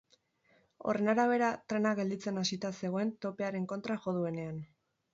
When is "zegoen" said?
2.83-3.15